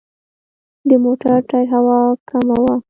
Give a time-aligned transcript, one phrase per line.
[0.89, 1.99] د موټر ټایر هوا
[2.29, 2.75] کمه وه.